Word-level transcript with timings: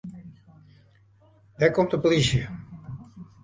Dêr 1.59 1.71
komt 1.75 1.91
de 1.93 1.99
polysje. 2.03 2.41